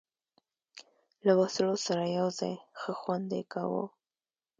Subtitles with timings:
[1.25, 3.83] له وسلو سره یو ځای، ښه خوند یې کاوه.